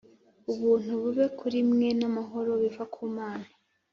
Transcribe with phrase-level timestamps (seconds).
[0.51, 3.47] ubuntu bube muri mwe n amahoro biva ku Mana